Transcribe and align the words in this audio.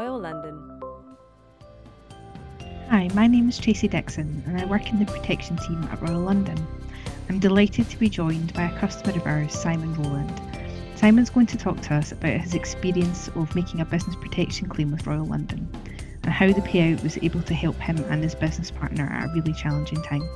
Royal 0.00 0.18
London. 0.18 0.80
Hi, 2.88 3.10
my 3.12 3.26
name 3.26 3.50
is 3.50 3.58
Tracy 3.58 3.86
Dixon 3.86 4.42
and 4.46 4.58
I 4.58 4.64
work 4.64 4.88
in 4.88 4.98
the 4.98 5.04
protection 5.04 5.58
team 5.58 5.86
at 5.92 6.00
Royal 6.00 6.22
London. 6.22 6.56
I'm 7.28 7.38
delighted 7.38 7.86
to 7.90 7.98
be 7.98 8.08
joined 8.08 8.54
by 8.54 8.62
a 8.62 8.78
customer 8.78 9.14
of 9.14 9.26
ours, 9.26 9.52
Simon 9.52 9.92
Rowland. 9.92 10.40
Simon's 10.94 11.28
going 11.28 11.48
to 11.48 11.58
talk 11.58 11.82
to 11.82 11.94
us 11.94 12.12
about 12.12 12.40
his 12.40 12.54
experience 12.54 13.28
of 13.34 13.54
making 13.54 13.82
a 13.82 13.84
business 13.84 14.16
protection 14.16 14.70
claim 14.70 14.90
with 14.90 15.06
Royal 15.06 15.26
London 15.26 15.68
and 16.22 16.32
how 16.32 16.46
the 16.46 16.62
payout 16.62 17.02
was 17.02 17.18
able 17.18 17.42
to 17.42 17.52
help 17.52 17.76
him 17.76 17.98
and 18.08 18.24
his 18.24 18.34
business 18.34 18.70
partner 18.70 19.04
at 19.04 19.28
a 19.28 19.32
really 19.34 19.52
challenging 19.52 20.00
time. 20.02 20.26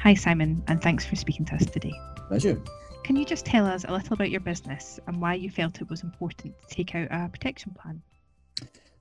Hi, 0.00 0.14
Simon, 0.14 0.64
and 0.66 0.82
thanks 0.82 1.06
for 1.06 1.14
speaking 1.14 1.46
to 1.46 1.54
us 1.54 1.66
today. 1.66 1.94
Pleasure. 2.26 2.60
Can 3.04 3.14
you 3.14 3.24
just 3.24 3.46
tell 3.46 3.66
us 3.66 3.84
a 3.84 3.92
little 3.92 4.14
about 4.14 4.32
your 4.32 4.40
business 4.40 4.98
and 5.06 5.22
why 5.22 5.34
you 5.34 5.48
felt 5.48 5.80
it 5.80 5.88
was 5.88 6.02
important 6.02 6.56
to 6.60 6.74
take 6.74 6.96
out 6.96 7.06
a 7.12 7.28
protection 7.28 7.72
plan? 7.80 8.02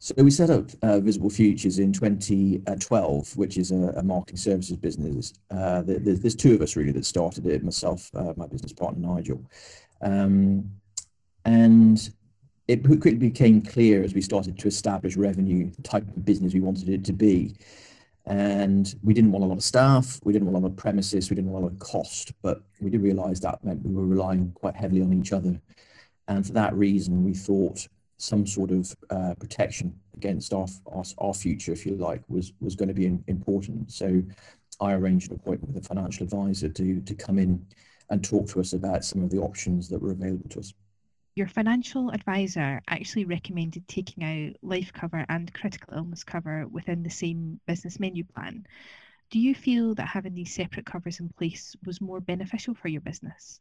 So 0.03 0.13
we 0.17 0.31
set 0.31 0.49
up 0.49 0.69
uh, 0.81 0.99
Visible 0.99 1.29
Futures 1.29 1.79
in 1.79 1.93
2012, 1.93 3.37
which 3.37 3.57
is 3.57 3.71
a, 3.71 3.93
a 3.95 4.03
marketing 4.03 4.35
services 4.35 4.75
business. 4.75 5.33
Uh, 5.49 5.81
there's, 5.81 6.19
there's, 6.19 6.35
two 6.35 6.53
of 6.53 6.61
us 6.61 6.75
really 6.75 6.91
that 6.91 7.05
started 7.05 7.45
it, 7.45 7.63
myself, 7.63 8.11
uh, 8.13 8.33
my 8.35 8.45
business 8.45 8.73
partner 8.73 8.99
Nigel. 8.99 9.41
Um, 10.01 10.69
and 11.45 12.11
it 12.67 12.83
quickly 12.85 13.15
became 13.15 13.61
clear 13.61 14.03
as 14.03 14.13
we 14.13 14.19
started 14.19 14.59
to 14.59 14.67
establish 14.67 15.15
revenue, 15.15 15.71
the 15.71 15.81
type 15.81 16.05
of 16.05 16.25
business 16.25 16.53
we 16.53 16.59
wanted 16.59 16.89
it 16.89 17.05
to 17.05 17.13
be. 17.13 17.55
And 18.25 18.93
we 19.03 19.13
didn't 19.13 19.31
want 19.31 19.45
a 19.45 19.47
lot 19.47 19.57
of 19.57 19.63
staff, 19.63 20.19
we 20.25 20.33
didn't 20.33 20.47
want 20.47 20.57
a 20.57 20.67
lot 20.67 20.71
of 20.71 20.77
premises, 20.77 21.29
we 21.29 21.37
didn't 21.37 21.51
want 21.51 21.63
a 21.63 21.67
lot 21.67 21.73
of 21.73 21.79
cost, 21.79 22.33
but 22.41 22.61
we 22.81 22.89
did 22.89 23.01
realize 23.01 23.39
that 23.39 23.63
meant 23.63 23.85
we 23.85 23.93
were 23.93 24.05
relying 24.05 24.51
quite 24.53 24.75
heavily 24.75 25.01
on 25.01 25.13
each 25.13 25.31
other. 25.31 25.61
And 26.27 26.45
for 26.45 26.53
that 26.53 26.73
reason, 26.73 27.23
we 27.23 27.33
thought 27.33 27.87
some 28.23 28.47
sort 28.47 28.71
of 28.71 28.95
uh, 29.09 29.33
protection 29.37 29.93
against 30.15 30.53
our, 30.53 30.67
our, 30.87 31.03
our 31.17 31.33
future, 31.33 31.73
if 31.73 31.85
you 31.85 31.95
like, 31.95 32.23
was 32.29 32.53
was 32.61 32.75
going 32.75 32.87
to 32.87 32.93
be 32.93 33.05
in, 33.05 33.23
important. 33.27 33.91
So 33.91 34.23
I 34.79 34.93
arranged 34.93 35.29
an 35.29 35.35
appointment 35.35 35.73
with 35.73 35.83
a 35.83 35.87
financial 35.87 36.23
advisor 36.23 36.69
to 36.69 37.01
to 37.01 37.15
come 37.15 37.37
in 37.37 37.65
and 38.09 38.23
talk 38.23 38.47
to 38.49 38.59
us 38.59 38.73
about 38.73 39.03
some 39.03 39.23
of 39.23 39.29
the 39.29 39.39
options 39.39 39.89
that 39.89 40.01
were 40.01 40.11
available 40.11 40.49
to 40.49 40.59
us. 40.59 40.73
Your 41.35 41.47
financial 41.47 42.11
advisor 42.11 42.79
actually 42.87 43.25
recommended 43.25 43.87
taking 43.87 44.23
out 44.23 44.55
life 44.61 44.93
cover 44.93 45.25
and 45.29 45.51
critical 45.53 45.93
illness 45.97 46.23
cover 46.23 46.67
within 46.67 47.03
the 47.03 47.09
same 47.09 47.59
business 47.65 47.99
menu 47.99 48.23
plan. 48.23 48.65
Do 49.31 49.39
you 49.39 49.55
feel 49.55 49.95
that 49.95 50.07
having 50.07 50.35
these 50.35 50.53
separate 50.53 50.85
covers 50.85 51.19
in 51.19 51.29
place 51.29 51.75
was 51.85 51.99
more 51.99 52.21
beneficial 52.21 52.75
for 52.75 52.87
your 52.87 53.01
business? 53.01 53.59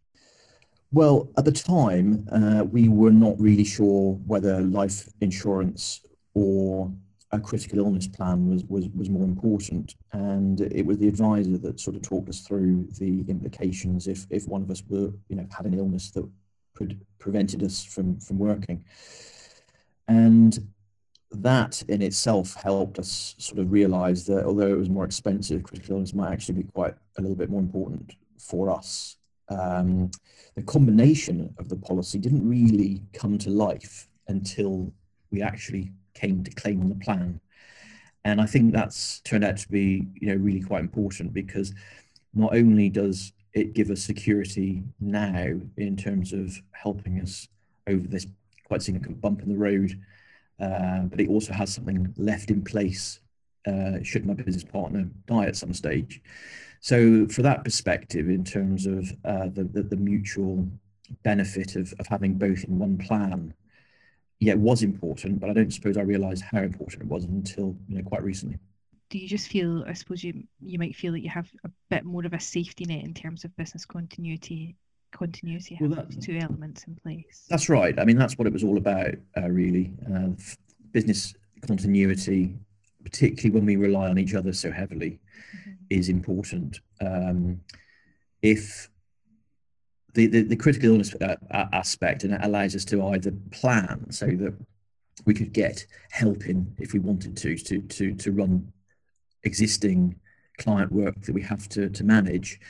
Well, 0.95 1.31
at 1.39 1.47
the 1.47 1.53
time, 1.53 2.29
uh, 2.31 2.65
we 2.65 2.91
were 2.91 3.13
not 3.13 3.41
really 3.41 3.65
sure 3.65 4.13
whether 4.27 4.61
life 4.61 5.09
insurance 5.23 6.03
or 6.35 6.93
a 7.31 7.41
critical 7.41 7.79
illness 7.79 8.07
plan 8.07 8.51
was, 8.51 8.63
was, 8.65 8.91
was 8.91 9.09
more 9.09 9.25
important. 9.25 9.95
And 10.13 10.61
it 10.61 10.85
was 10.85 10.99
the 10.99 11.09
advisor 11.09 11.57
that 11.57 11.81
sort 11.81 11.97
of 11.97 12.03
talked 12.03 12.29
us 12.29 12.41
through 12.41 12.89
the 12.99 13.25
implications 13.27 14.07
if, 14.07 14.27
if 14.29 14.47
one 14.47 14.61
of 14.61 14.71
us 14.71 14.83
were, 14.87 15.13
you 15.31 15.37
know, 15.37 15.47
had 15.57 15.65
an 15.65 15.79
illness 15.79 16.11
that 16.11 16.29
pre- 16.75 17.01
prevented 17.19 17.63
us 17.63 17.83
from, 17.83 18.21
from 18.21 18.39
working. 18.39 18.85
And 20.09 20.59
that 21.31 21.83
in 21.89 22.03
itself 22.03 22.53
helped 22.53 22.99
us 22.99 23.35
sort 23.39 23.61
of 23.61 23.73
realize 23.73 24.27
that 24.27 24.45
although 24.45 24.75
it 24.75 24.79
was 24.79 24.91
more 24.91 25.07
expensive, 25.07 25.63
critical 25.63 25.95
illness 25.95 26.13
might 26.13 26.33
actually 26.33 26.63
be 26.63 26.71
quite 26.71 26.97
a 27.17 27.23
little 27.23 27.37
bit 27.37 27.49
more 27.49 27.61
important 27.61 28.15
for 28.39 28.69
us 28.69 29.17
um, 29.49 30.11
the 30.55 30.63
combination 30.63 31.55
of 31.59 31.69
the 31.69 31.77
policy 31.77 32.19
didn't 32.19 32.49
really 32.49 33.03
come 33.13 33.39
to 33.39 33.51
life 33.51 34.09
until 34.29 34.93
we 35.31 35.43
actually 35.43 35.93
came 36.15 36.45
to 36.45 36.51
claim 36.53 36.81
on 36.81 36.89
the 36.89 36.95
plan. 36.97 37.41
And 38.25 38.41
I 38.41 38.47
think 38.47 38.73
that's 38.73 39.21
turned 39.21 39.45
out 39.45 39.57
to 39.59 39.69
be, 39.69 40.07
you 40.15 40.29
know, 40.29 40.37
really 40.37 40.63
quite 40.63 40.81
important 40.81 41.33
because 41.33 41.75
not 42.35 42.55
only 42.55 42.89
does 42.89 43.33
it 43.53 43.75
give 43.75 43.91
us 43.91 44.03
security 44.03 44.83
now 45.01 45.55
in 45.77 45.97
terms 45.97 46.33
of 46.33 46.61
helping 46.73 47.21
us 47.21 47.49
over 47.87 48.07
this 48.07 48.27
quite 48.65 48.83
significant 48.83 49.21
bump 49.21 49.43
in 49.43 49.49
the 49.49 49.59
road, 49.59 50.01
uh, 50.61 51.01
but 51.03 51.21
it 51.21 51.29
also 51.29 51.53
has 51.53 51.75
something 51.75 52.15
left 52.17 52.51
in 52.51 52.63
place 52.63 53.21
uh, 53.67 54.03
should 54.03 54.27
my 54.27 54.35
business 54.35 54.65
partner 54.65 55.09
die 55.27 55.47
at 55.47 55.57
some 55.57 55.75
stage. 55.75 56.21
So, 56.81 57.27
for 57.29 57.43
that 57.43 57.65
perspective, 57.65 58.29
in 58.29 58.45
terms 58.45 58.87
of 58.87 59.13
uh, 59.25 59.49
the, 59.53 59.65
the, 59.65 59.83
the 59.85 59.97
mutual 59.97 60.67
benefit 61.23 61.77
of, 61.77 61.95
of 61.99 62.07
having 62.09 62.35
both 62.35 62.65
in 62.65 62.79
one 62.79 62.99
plan, 62.99 63.55
yeah, 64.41 64.55
it 64.55 64.59
was 64.59 64.83
important, 64.83 65.39
but 65.39 65.49
I 65.49 65.53
don't 65.53 65.73
suppose 65.73 65.97
I 65.97 66.03
realised 66.03 66.43
how 66.43 66.63
important 66.63 67.03
it 67.03 67.09
was 67.09 67.25
until 67.25 67.77
you 67.89 67.99
know 67.99 68.03
quite 68.03 68.25
recently. 68.25 68.59
Do 69.09 69.19
you 69.19 69.29
just 69.29 69.47
feel? 69.47 69.85
I 69.87 69.93
suppose 69.93 70.25
you 70.25 70.43
you 70.61 70.81
might 70.81 70.97
feel 70.97 71.13
that 71.13 71.21
you 71.21 71.31
have 71.31 71.49
a 71.65 71.71
bit 71.91 72.05
more 72.05 72.27
of 72.27 72.33
a 72.33 72.41
safety 72.41 72.85
net 72.85 73.05
in 73.05 73.15
terms 73.15 73.45
of 73.45 73.57
business 73.57 73.87
continuity. 73.87 74.77
Continuity 75.13 75.77
well, 75.79 75.91
that, 75.91 76.21
two 76.23 76.39
elements 76.39 76.85
in 76.85 76.97
place. 76.97 77.45
That's 77.49 77.69
right. 77.69 77.97
I 78.01 78.05
mean, 78.05 78.17
that's 78.17 78.39
what 78.39 78.47
it 78.47 78.53
was 78.53 78.65
all 78.65 78.79
about, 78.79 79.15
uh, 79.37 79.49
really. 79.51 79.93
Uh, 80.13 80.31
business 80.91 81.35
continuity, 81.67 82.57
particularly 83.05 83.51
when 83.51 83.67
we 83.67 83.77
rely 83.77 84.09
on 84.09 84.19
each 84.19 84.35
other 84.35 84.53
so 84.53 84.71
heavily 84.71 85.19
is 85.91 86.09
important. 86.09 86.81
Um, 87.01 87.61
if 88.43 88.89
the, 90.15 90.27
the, 90.27 90.43
the, 90.43 90.57
critical 90.57 90.91
illness 90.91 91.15
uh, 91.21 91.37
aspect 91.51 92.25
and 92.25 92.35
it 92.35 92.41
allows 92.43 92.77
us 92.77 92.85
to 92.87 93.07
either 93.09 93.33
plan 93.51 94.11
so 94.11 94.27
that 94.27 94.55
we 95.25 95.35
could 95.35 95.53
get 95.53 95.87
help 96.11 96.47
in 96.47 96.75
if 96.79 96.93
we 96.93 96.99
wanted 96.99 97.37
to 97.37 97.57
to 97.57 97.81
to 97.81 98.15
to 98.15 98.33
run 98.33 98.73
existing 99.45 100.19
client 100.59 100.93
work 100.93 101.21
that 101.23 101.33
we 101.33 101.43
have 101.43 101.69
to 101.71 101.89
to 101.89 102.05
manage. 102.05 102.61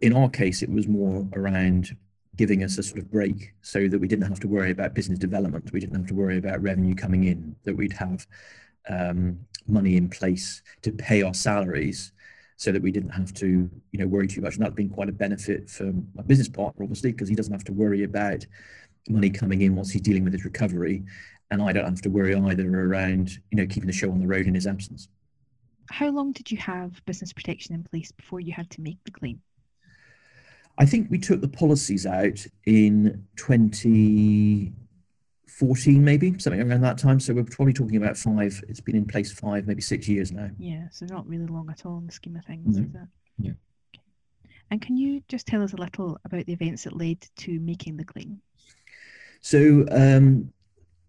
In 0.00 0.14
our 0.14 0.30
case, 0.30 0.62
it 0.62 0.70
was 0.70 0.88
more 0.88 1.28
around 1.34 1.94
giving 2.36 2.64
us 2.64 2.78
a 2.78 2.82
sort 2.82 2.98
of 2.98 3.10
break 3.10 3.52
so 3.60 3.88
that 3.88 3.98
we 3.98 4.08
didn't 4.08 4.28
have 4.28 4.40
to 4.40 4.48
worry 4.48 4.70
about 4.70 4.94
business 4.94 5.18
development, 5.18 5.70
we 5.72 5.80
didn't 5.80 5.96
have 5.96 6.06
to 6.06 6.14
worry 6.14 6.38
about 6.38 6.62
revenue 6.62 6.94
coming 6.94 7.24
in, 7.24 7.54
that 7.64 7.76
we'd 7.76 7.92
have 7.92 8.26
um, 8.88 9.38
money 9.66 9.96
in 9.96 10.08
place 10.08 10.62
to 10.82 10.92
pay 10.92 11.22
our 11.22 11.34
salaries 11.34 12.12
so 12.56 12.70
that 12.70 12.82
we 12.82 12.92
didn't 12.92 13.10
have 13.10 13.34
to, 13.34 13.68
you 13.90 13.98
know, 13.98 14.06
worry 14.06 14.28
too 14.28 14.40
much. 14.40 14.54
And 14.54 14.64
that's 14.64 14.74
been 14.74 14.88
quite 14.88 15.08
a 15.08 15.12
benefit 15.12 15.68
for 15.68 15.92
my 16.14 16.22
business 16.22 16.48
partner, 16.48 16.84
obviously, 16.84 17.12
because 17.12 17.28
he 17.28 17.34
doesn't 17.34 17.52
have 17.52 17.64
to 17.64 17.72
worry 17.72 18.04
about 18.04 18.46
money 19.08 19.30
coming 19.30 19.62
in 19.62 19.74
once 19.74 19.90
he's 19.90 20.02
dealing 20.02 20.24
with 20.24 20.32
his 20.32 20.44
recovery. 20.44 21.02
And 21.50 21.60
I 21.60 21.72
don't 21.72 21.84
have 21.84 22.02
to 22.02 22.08
worry 22.08 22.34
either 22.34 22.86
around, 22.86 23.30
you 23.50 23.56
know, 23.56 23.66
keeping 23.66 23.88
the 23.88 23.92
show 23.92 24.10
on 24.10 24.20
the 24.20 24.26
road 24.26 24.46
in 24.46 24.54
his 24.54 24.66
absence. 24.66 25.08
How 25.90 26.08
long 26.08 26.32
did 26.32 26.50
you 26.50 26.56
have 26.58 27.04
business 27.04 27.32
protection 27.32 27.74
in 27.74 27.82
place 27.82 28.12
before 28.12 28.40
you 28.40 28.52
had 28.52 28.70
to 28.70 28.80
make 28.80 28.98
the 29.04 29.10
claim? 29.10 29.42
I 30.78 30.86
think 30.86 31.10
we 31.10 31.18
took 31.18 31.40
the 31.40 31.48
policies 31.48 32.06
out 32.06 32.46
in 32.64 33.26
20, 33.36 34.72
14 35.58 36.04
maybe 36.04 36.38
something 36.38 36.60
around 36.60 36.80
that 36.82 36.98
time. 36.98 37.20
So 37.20 37.34
we're 37.34 37.44
probably 37.44 37.72
talking 37.72 37.96
about 37.96 38.16
five. 38.16 38.62
It's 38.68 38.80
been 38.80 38.96
in 38.96 39.06
place 39.06 39.32
five 39.32 39.66
maybe 39.66 39.82
six 39.82 40.08
years 40.08 40.32
now. 40.32 40.50
Yeah 40.58 40.82
so 40.92 41.06
not 41.06 41.26
really 41.26 41.46
long 41.46 41.68
at 41.70 41.84
all 41.86 41.98
in 41.98 42.06
the 42.06 42.12
scheme 42.12 42.36
of 42.36 42.44
things 42.44 42.76
no. 42.76 42.84
is 42.84 42.94
it? 42.94 43.00
Yeah. 43.38 43.50
Okay. 43.94 44.04
and 44.70 44.82
can 44.82 44.96
you 44.96 45.22
just 45.28 45.46
tell 45.46 45.62
us 45.62 45.72
a 45.72 45.76
little 45.76 46.18
about 46.24 46.46
the 46.46 46.52
events 46.52 46.84
that 46.84 46.96
led 46.96 47.26
to 47.38 47.58
making 47.60 47.96
the 47.96 48.04
claim? 48.04 48.40
So 49.40 49.84
um, 49.90 50.52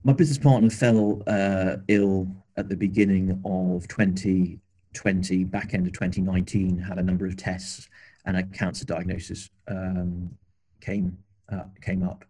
my 0.04 0.14
business 0.14 0.38
partner 0.38 0.70
fell 0.70 1.22
uh, 1.28 1.78
ill 1.88 2.28
at 2.58 2.70
the 2.70 2.76
beginning 2.76 3.32
of 3.46 3.88
2020 3.88 5.44
back 5.46 5.74
end 5.74 5.86
of 5.86 5.94
2019 5.94 6.78
had 6.80 6.98
a 6.98 7.04
number 7.04 7.26
of 7.26 7.36
tests 7.38 7.90
and 8.26 8.38
a 8.38 8.44
cancer 8.44 8.86
diagnosis 8.86 9.50
um, 9.68 10.36
came 10.82 11.18
uh, 11.50 11.64
came 11.82 12.04
up. 12.04 12.26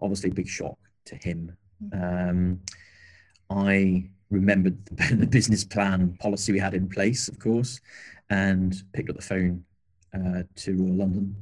Obviously 0.00 0.30
a 0.30 0.34
big 0.34 0.48
shock 0.48 0.78
to 1.06 1.16
him. 1.16 1.56
Mm. 1.82 2.30
Um, 2.30 2.60
I 3.50 4.08
remembered 4.30 4.84
the 5.12 5.26
business 5.26 5.64
plan 5.64 6.16
policy 6.20 6.52
we 6.52 6.58
had 6.58 6.74
in 6.74 6.88
place, 6.88 7.28
of 7.28 7.38
course, 7.38 7.80
and 8.30 8.82
picked 8.92 9.10
up 9.10 9.16
the 9.16 9.22
phone 9.22 9.64
uh, 10.14 10.42
to 10.56 10.76
Royal 10.76 10.96
London 10.96 11.36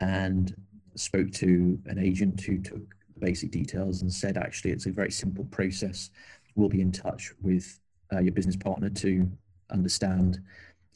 and 0.00 0.54
spoke 0.96 1.30
to 1.32 1.78
an 1.86 1.98
agent 1.98 2.40
who 2.40 2.58
took 2.58 2.94
the 3.14 3.20
basic 3.20 3.50
details 3.50 4.02
and 4.02 4.12
said, 4.12 4.36
actually, 4.36 4.70
it's 4.70 4.86
a 4.86 4.90
very 4.90 5.10
simple 5.10 5.44
process. 5.46 6.10
We'll 6.54 6.68
be 6.68 6.80
in 6.80 6.92
touch 6.92 7.32
with 7.42 7.80
uh, 8.12 8.20
your 8.20 8.32
business 8.32 8.56
partner 8.56 8.90
to 8.90 9.28
understand 9.70 10.40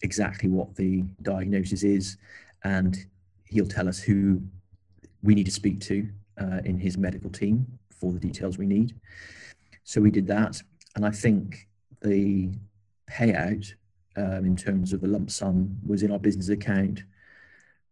exactly 0.03 0.49
what 0.49 0.75
the 0.77 1.05
diagnosis 1.23 1.83
is, 1.83 2.17
and 2.65 2.97
he'll 3.47 3.67
tell 3.67 3.89
us 3.89 3.99
who 3.99 4.41
we 5.23 5.35
need 5.35 5.47
to 5.47 5.53
speak 5.53 5.81
to 5.81 6.09
uh, 6.41 6.61
in 6.65 6.79
his 6.79 6.97
medical 6.97 7.31
team 7.31 7.67
for 8.01 8.13
the 8.13 8.19
details 8.19 8.59
we 8.59 8.67
need. 8.67 8.95
So 9.85 10.01
we 10.01 10.11
did 10.11 10.27
that. 10.29 10.63
And 10.97 11.05
I 11.05 11.11
think 11.11 11.69
the 12.03 12.51
payout 13.11 13.73
um, 14.17 14.45
in 14.45 14.57
terms 14.57 14.93
of 14.93 15.01
the 15.01 15.09
lump 15.09 15.31
sum 15.31 15.77
was 15.87 16.03
in 16.03 16.11
our 16.11 16.19
business 16.19 16.49
account 16.49 17.05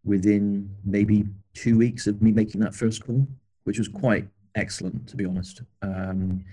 within 0.05 0.70
maybe 0.85 1.25
two 1.55 1.79
weeks 1.79 2.06
of 2.06 2.23
me 2.23 2.32
making 2.32 2.61
that 2.61 2.75
first 2.75 3.05
call, 3.05 3.26
which 3.64 3.79
was 3.79 3.88
quite 3.88 4.29
excellent, 4.55 5.08
to 5.08 5.17
be 5.17 5.25
honest. 5.25 5.62
Um, 5.82 6.44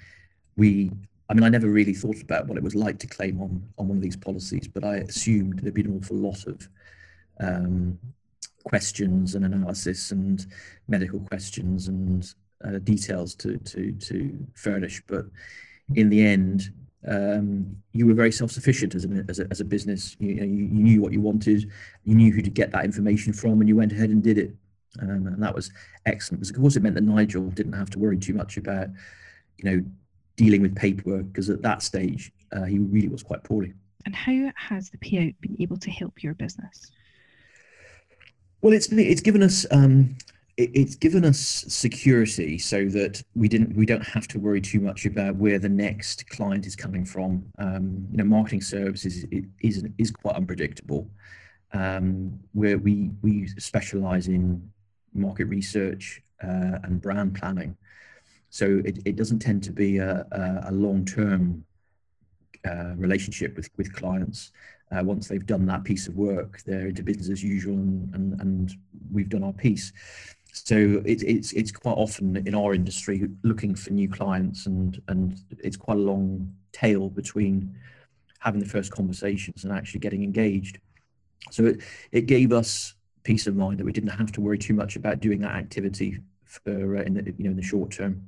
we 0.57 0.91
I 1.29 1.33
mean, 1.33 1.43
I 1.43 1.49
never 1.49 1.69
really 1.69 1.93
thought 1.93 2.21
about 2.21 2.47
what 2.47 2.57
it 2.57 2.63
was 2.63 2.75
like 2.75 2.99
to 2.99 3.07
claim 3.07 3.41
on 3.41 3.63
on 3.77 3.87
one 3.87 3.97
of 3.97 4.03
these 4.03 4.17
policies, 4.17 4.67
but 4.67 4.83
I 4.83 4.97
assumed 4.97 5.59
there'd 5.59 5.73
be 5.73 5.81
an 5.81 5.97
awful 5.97 6.17
lot 6.17 6.45
of 6.45 6.67
um, 7.39 7.97
questions 8.63 9.35
and 9.35 9.45
analysis 9.45 10.11
and 10.11 10.45
medical 10.87 11.19
questions 11.19 11.87
and 11.87 12.33
uh, 12.65 12.79
details 12.79 13.35
to 13.35 13.57
to 13.57 13.91
to 13.93 14.47
furnish. 14.55 15.01
But 15.07 15.25
in 15.95 16.09
the 16.09 16.25
end, 16.25 16.71
um, 17.07 17.75
you 17.91 18.07
were 18.07 18.13
very 18.13 18.31
self-sufficient 18.31 18.95
as 18.95 19.05
a, 19.05 19.25
as 19.27 19.39
a, 19.39 19.47
as 19.51 19.59
a 19.59 19.65
business. 19.65 20.15
You, 20.19 20.29
you, 20.29 20.35
know, 20.35 20.45
you, 20.45 20.63
you, 20.65 20.83
knew 20.83 21.01
what 21.01 21.11
you 21.11 21.21
wanted, 21.21 21.69
you 22.05 22.15
knew 22.15 22.31
who 22.31 22.41
to 22.41 22.49
get 22.49 22.71
that 22.71 22.85
information 22.85 23.33
from, 23.33 23.59
and 23.59 23.67
you 23.67 23.75
went 23.75 23.91
ahead 23.91 24.09
and 24.09 24.23
did 24.23 24.37
it. 24.37 24.55
Um, 25.01 25.27
and 25.27 25.41
that 25.41 25.55
was 25.55 25.71
excellent 26.05 26.39
because, 26.39 26.51
of 26.51 26.61
course, 26.61 26.75
it 26.75 26.83
meant 26.83 26.95
that 26.95 27.03
Nigel 27.03 27.49
didn't 27.49 27.73
have 27.73 27.89
to 27.91 27.99
worry 27.99 28.17
too 28.17 28.33
much 28.33 28.57
about, 28.57 28.89
you 29.57 29.69
know, 29.69 29.83
dealing 30.35 30.61
with 30.61 30.75
paperwork 30.75 31.27
because 31.27 31.49
at 31.49 31.61
that 31.61 31.81
stage 31.81 32.31
uh, 32.51 32.63
he 32.63 32.79
really 32.79 33.07
was 33.07 33.23
quite 33.23 33.43
poorly. 33.43 33.73
And 34.05 34.15
how 34.15 34.51
has 34.55 34.89
the 34.89 34.97
payout 34.97 35.35
been 35.41 35.55
able 35.59 35.77
to 35.77 35.89
help 35.89 36.23
your 36.23 36.33
business? 36.33 36.91
Well, 38.61 38.73
it's 38.73 38.87
it's 38.91 39.21
given 39.21 39.43
us 39.43 39.65
um, 39.71 40.15
it, 40.57 40.71
it's 40.73 40.95
given 40.95 41.25
us 41.25 41.65
security 41.67 42.57
so 42.57 42.85
that 42.85 43.23
we 43.35 43.47
didn't 43.47 43.75
we 43.75 43.85
don't 43.85 44.05
have 44.05 44.27
to 44.29 44.39
worry 44.39 44.61
too 44.61 44.79
much 44.79 45.05
about 45.05 45.35
where 45.35 45.59
the 45.59 45.69
next 45.69 46.29
client 46.29 46.65
is 46.65 46.75
coming 46.75 47.05
from. 47.05 47.45
Um, 47.57 48.07
you 48.11 48.17
know, 48.17 48.23
marketing 48.23 48.61
services 48.61 49.25
is 49.31 49.45
is, 49.61 49.85
is 49.97 50.11
quite 50.11 50.35
unpredictable. 50.35 51.09
Um, 51.73 52.39
where 52.53 52.77
we 52.77 53.09
we 53.21 53.47
specialize 53.57 54.27
in 54.27 54.71
market 55.13 55.45
research 55.45 56.21
uh, 56.43 56.79
and 56.83 57.01
brand 57.01 57.35
planning. 57.35 57.75
So 58.49 58.81
it, 58.85 58.99
it 59.05 59.15
doesn't 59.15 59.39
tend 59.39 59.63
to 59.63 59.71
be 59.71 59.97
a, 59.97 60.27
a, 60.31 60.69
a 60.69 60.71
long-term 60.71 61.65
uh, 62.69 62.93
relationship 62.95 63.55
with, 63.55 63.69
with 63.77 63.91
clients. 63.93 64.51
Uh, 64.91 65.03
once 65.03 65.27
they've 65.27 65.45
done 65.45 65.65
that 65.65 65.83
piece 65.83 66.07
of 66.07 66.15
work, 66.15 66.61
they're 66.63 66.89
into 66.89 67.01
business 67.01 67.29
as 67.29 67.43
usual 67.43 67.73
and, 67.73 68.13
and, 68.13 68.39
and 68.41 68.73
we've 69.11 69.29
done 69.29 69.43
our 69.43 69.53
piece. 69.53 69.91
So 70.53 71.01
it, 71.03 71.23
it's 71.23 71.51
it's 71.53 71.71
quite 71.71 71.93
often 71.93 72.37
in 72.37 72.53
our 72.53 72.75
industry 72.75 73.27
looking 73.41 73.73
for 73.73 73.91
new 73.91 74.07
clients 74.07 74.67
and 74.67 75.01
and 75.07 75.35
it's 75.49 75.75
quite 75.75 75.97
a 75.97 76.01
long 76.01 76.53
tail 76.71 77.09
between 77.09 77.75
having 78.39 78.59
the 78.59 78.69
first 78.69 78.91
conversations 78.91 79.63
and 79.63 79.73
actually 79.73 79.99
getting 79.99 80.23
engaged. 80.23 80.77
So 81.49 81.65
it, 81.65 81.81
it 82.11 82.21
gave 82.27 82.51
us 82.51 82.93
peace 83.23 83.47
of 83.47 83.55
mind 83.55 83.79
that 83.79 83.85
we 83.85 83.91
didn't 83.91 84.09
have 84.09 84.31
to 84.33 84.41
worry 84.41 84.59
too 84.59 84.75
much 84.75 84.95
about 84.95 85.21
doing 85.21 85.41
that 85.41 85.55
activity 85.55 86.19
for 86.45 86.97
uh, 86.97 87.01
in 87.01 87.15
the 87.15 87.23
you 87.37 87.45
know 87.45 87.51
in 87.51 87.57
the 87.57 87.63
short 87.63 87.89
term. 87.89 88.27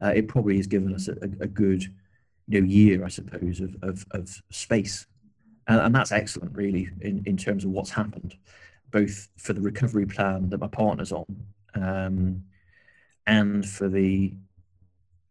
Uh, 0.00 0.12
it 0.16 0.28
probably 0.28 0.56
has 0.56 0.66
given 0.66 0.94
us 0.94 1.08
a, 1.08 1.16
a, 1.40 1.46
good 1.46 1.84
you 2.48 2.60
know 2.60 2.66
year, 2.66 3.04
I 3.04 3.08
suppose, 3.08 3.60
of 3.60 3.76
of, 3.82 4.06
of 4.12 4.42
space, 4.50 5.06
and, 5.66 5.80
and 5.80 5.94
that's 5.94 6.12
excellent, 6.12 6.56
really, 6.56 6.88
in 7.02 7.22
in 7.26 7.36
terms 7.36 7.64
of 7.64 7.70
what's 7.72 7.90
happened, 7.90 8.36
both 8.92 9.28
for 9.36 9.52
the 9.52 9.60
recovery 9.60 10.06
plan 10.06 10.48
that 10.50 10.60
my 10.60 10.68
partner's 10.68 11.12
on, 11.12 11.26
um, 11.74 12.44
and 13.26 13.68
for 13.68 13.88
the 13.88 14.32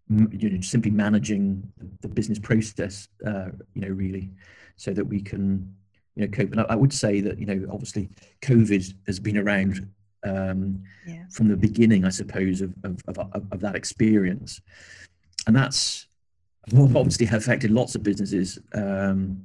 you 0.10 0.50
know 0.50 0.62
simply 0.62 0.92
managing 0.92 1.72
the 2.02 2.10
business 2.10 2.40
process, 2.40 3.08
uh, 3.26 3.50
you 3.74 3.82
know, 3.82 3.90
really, 3.90 4.30
so 4.76 4.92
that 4.92 5.06
we 5.06 5.22
can 5.22 5.74
you 6.16 6.26
know 6.26 6.32
cope. 6.32 6.52
And 6.52 6.60
I, 6.60 6.66
I 6.70 6.76
would 6.76 6.92
say 6.92 7.22
that 7.22 7.40
you 7.40 7.46
know 7.46 7.68
obviously 7.72 8.10
COVID 8.42 8.94
has 9.08 9.20
been 9.20 9.38
around 9.38 9.88
um, 10.24 10.84
yeah. 11.08 11.24
from 11.30 11.48
the 11.48 11.58
beginning, 11.58 12.06
I 12.06 12.10
suppose, 12.10 12.62
of, 12.62 12.74
of, 12.84 13.02
of, 13.08 13.46
of, 13.52 13.60
that 13.60 13.76
experience. 13.76 14.62
And 15.48 15.56
that's 15.56 16.08
obviously 16.74 17.28
affected 17.28 17.72
lots 17.72 17.96
of 17.96 18.04
businesses. 18.04 18.60
Um, 18.74 19.44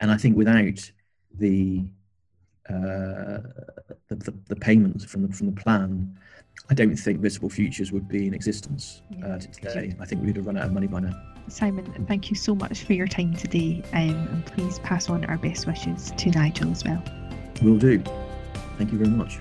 and 0.00 0.10
I 0.10 0.16
think 0.16 0.36
without 0.36 0.90
the, 1.38 1.84
the, 2.68 4.16
the, 4.16 4.34
the, 4.48 4.56
payments 4.56 5.04
from 5.04 5.26
the, 5.26 5.32
from 5.32 5.46
the 5.46 5.60
plan, 5.60 6.16
I 6.68 6.74
don't 6.74 6.96
think 6.96 7.20
Visible 7.20 7.48
Futures 7.48 7.92
would 7.92 8.08
be 8.08 8.26
in 8.26 8.34
existence 8.34 9.02
yeah. 9.10 9.26
uh, 9.26 9.38
today. 9.38 9.94
I 10.00 10.04
think 10.04 10.24
we'd 10.24 10.36
have 10.36 10.46
run 10.46 10.56
out 10.56 10.66
of 10.66 10.72
money 10.72 10.86
by 10.86 11.00
now. 11.00 11.20
Simon, 11.48 12.04
thank 12.08 12.28
you 12.28 12.36
so 12.36 12.54
much 12.54 12.82
for 12.82 12.92
your 12.92 13.06
time 13.06 13.34
today. 13.34 13.82
Um, 13.92 14.10
and 14.32 14.46
please 14.46 14.80
pass 14.80 15.08
on 15.08 15.24
our 15.26 15.38
best 15.38 15.66
wishes 15.66 16.12
to 16.16 16.30
Nigel 16.30 16.70
as 16.72 16.84
well. 16.84 17.02
Will 17.62 17.78
do. 17.78 18.02
Thank 18.78 18.92
you 18.92 18.98
very 18.98 19.10
much. 19.10 19.38